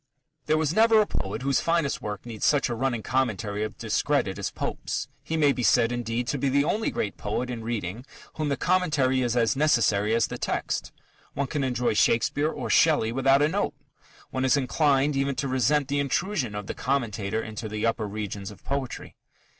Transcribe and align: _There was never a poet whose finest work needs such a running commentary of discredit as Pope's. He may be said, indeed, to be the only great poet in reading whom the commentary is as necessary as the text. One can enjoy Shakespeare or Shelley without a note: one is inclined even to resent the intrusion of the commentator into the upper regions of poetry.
_There 0.47 0.57
was 0.57 0.73
never 0.73 0.99
a 0.99 1.05
poet 1.05 1.43
whose 1.43 1.61
finest 1.61 2.01
work 2.01 2.25
needs 2.25 2.43
such 2.43 2.69
a 2.69 2.73
running 2.73 3.03
commentary 3.03 3.63
of 3.63 3.77
discredit 3.77 4.39
as 4.39 4.49
Pope's. 4.49 5.07
He 5.21 5.37
may 5.37 5.51
be 5.51 5.61
said, 5.61 5.91
indeed, 5.91 6.25
to 6.29 6.39
be 6.39 6.49
the 6.49 6.63
only 6.63 6.89
great 6.89 7.17
poet 7.17 7.51
in 7.51 7.63
reading 7.63 8.03
whom 8.33 8.49
the 8.49 8.57
commentary 8.57 9.21
is 9.21 9.37
as 9.37 9.55
necessary 9.55 10.15
as 10.15 10.25
the 10.25 10.39
text. 10.39 10.91
One 11.35 11.45
can 11.45 11.63
enjoy 11.63 11.93
Shakespeare 11.93 12.49
or 12.49 12.67
Shelley 12.67 13.11
without 13.11 13.43
a 13.43 13.47
note: 13.47 13.75
one 14.31 14.43
is 14.43 14.57
inclined 14.57 15.15
even 15.15 15.35
to 15.35 15.47
resent 15.47 15.87
the 15.87 15.99
intrusion 15.99 16.55
of 16.55 16.65
the 16.65 16.73
commentator 16.73 17.39
into 17.43 17.69
the 17.69 17.85
upper 17.85 18.07
regions 18.07 18.49
of 18.49 18.63
poetry. 18.63 19.15